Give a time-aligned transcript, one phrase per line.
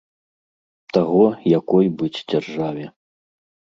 [0.95, 1.21] Таго,
[1.59, 2.85] якой быць дзяржаве.